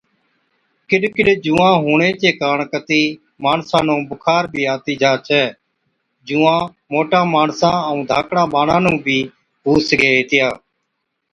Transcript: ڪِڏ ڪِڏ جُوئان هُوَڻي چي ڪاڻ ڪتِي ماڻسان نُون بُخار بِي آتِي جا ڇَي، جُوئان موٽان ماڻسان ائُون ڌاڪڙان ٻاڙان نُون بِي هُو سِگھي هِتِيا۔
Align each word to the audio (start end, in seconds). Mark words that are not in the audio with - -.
ڪِڏ 0.89 1.03
ڪِڏ 1.15 1.27
جُوئان 1.43 1.73
هُوَڻي 1.83 2.09
چي 2.21 2.29
ڪاڻ 2.41 2.57
ڪتِي 2.71 3.01
ماڻسان 3.43 3.83
نُون 3.87 3.99
بُخار 4.09 4.43
بِي 4.53 4.61
آتِي 4.75 4.93
جا 5.01 5.11
ڇَي، 5.27 5.43
جُوئان 6.27 6.61
موٽان 6.91 7.25
ماڻسان 7.35 7.75
ائُون 7.87 8.01
ڌاڪڙان 8.09 8.45
ٻاڙان 8.53 8.79
نُون 8.85 8.95
بِي 9.05 9.17
هُو 9.63 9.71
سِگھي 9.87 10.11
هِتِيا۔ 10.17 10.47